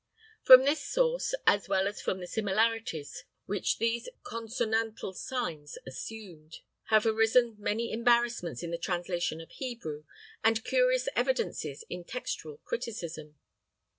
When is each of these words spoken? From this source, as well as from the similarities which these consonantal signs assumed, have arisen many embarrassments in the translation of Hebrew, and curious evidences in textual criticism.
From 0.41 0.63
this 0.65 0.83
source, 0.83 1.35
as 1.45 1.69
well 1.69 1.87
as 1.87 2.01
from 2.01 2.21
the 2.21 2.25
similarities 2.25 3.23
which 3.45 3.77
these 3.77 4.09
consonantal 4.23 5.13
signs 5.13 5.77
assumed, 5.85 6.57
have 6.85 7.05
arisen 7.05 7.55
many 7.59 7.91
embarrassments 7.91 8.63
in 8.63 8.71
the 8.71 8.79
translation 8.79 9.39
of 9.41 9.51
Hebrew, 9.51 10.05
and 10.43 10.65
curious 10.65 11.07
evidences 11.15 11.83
in 11.87 12.03
textual 12.03 12.57
criticism. 12.63 13.35